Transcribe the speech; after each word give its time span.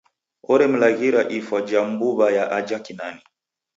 Oremlaghira 0.53 1.21
ifwa 1.37 1.59
ja 1.67 1.81
mbu'wa 1.89 2.27
ya 2.37 2.45
aja 2.57 2.77
Kinani. 2.85 3.23